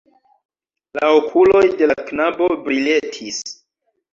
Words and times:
La 0.99 1.11
okuloj 1.17 1.61
de 1.81 1.91
la 1.91 1.99
knabo 2.09 2.49
briletis. 2.67 3.43